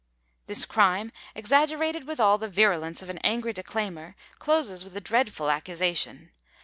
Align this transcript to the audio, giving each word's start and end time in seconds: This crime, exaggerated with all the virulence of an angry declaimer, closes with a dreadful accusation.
This 0.47 0.65
crime, 0.65 1.11
exaggerated 1.35 2.07
with 2.07 2.19
all 2.19 2.39
the 2.39 2.47
virulence 2.47 3.03
of 3.03 3.11
an 3.11 3.19
angry 3.19 3.53
declaimer, 3.53 4.15
closes 4.39 4.83
with 4.83 4.95
a 4.95 4.99
dreadful 4.99 5.51
accusation. 5.51 6.31